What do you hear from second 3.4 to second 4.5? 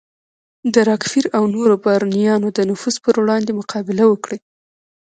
مقابله وکړي.